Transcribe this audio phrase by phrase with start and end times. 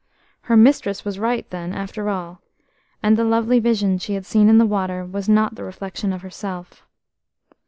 [0.49, 2.41] Her mistress was right then, after all,
[3.03, 6.23] and the lovely vision she had seen in the water was not the reflection of
[6.23, 6.83] herself.